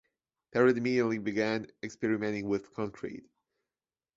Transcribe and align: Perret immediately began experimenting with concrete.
Perret 0.51 0.79
immediately 0.79 1.19
began 1.19 1.67
experimenting 1.83 2.49
with 2.49 2.73
concrete. 2.73 3.29